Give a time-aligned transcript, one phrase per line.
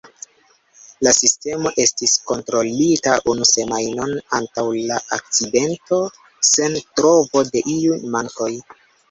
[1.07, 6.01] La sistemo estis kontrolita unu semajnon antaŭ la akcidento,
[6.51, 8.51] sen trovo de iuj mankoj.